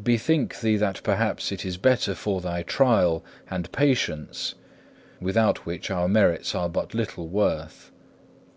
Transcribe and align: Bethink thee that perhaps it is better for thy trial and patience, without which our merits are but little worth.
Bethink 0.00 0.60
thee 0.60 0.76
that 0.76 1.00
perhaps 1.02 1.50
it 1.50 1.64
is 1.64 1.76
better 1.76 2.14
for 2.14 2.40
thy 2.40 2.62
trial 2.62 3.24
and 3.50 3.72
patience, 3.72 4.54
without 5.20 5.66
which 5.66 5.90
our 5.90 6.06
merits 6.06 6.54
are 6.54 6.68
but 6.68 6.94
little 6.94 7.26
worth. 7.26 7.90